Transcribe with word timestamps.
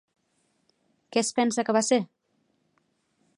Què 1.15 1.21
es 1.23 1.29
pensa 1.41 1.67
que 1.67 1.77
va 1.79 1.85
ser? 1.91 2.01